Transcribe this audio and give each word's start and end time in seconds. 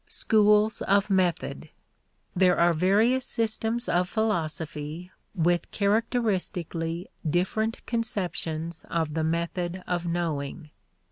Schools 0.09 0.81
of 0.81 1.11
Method. 1.11 1.69
There 2.35 2.57
are 2.57 2.73
various 2.73 3.23
systems 3.23 3.87
of 3.87 4.09
philosophy 4.09 5.11
with 5.35 5.69
characteristically 5.69 7.07
different 7.23 7.85
conceptions 7.85 8.83
of 8.89 9.13
the 9.13 9.23
method 9.23 9.83
of 9.85 10.07
knowing. 10.07 10.71